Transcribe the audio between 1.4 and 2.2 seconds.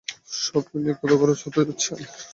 হতে যাচ্ছে আমার?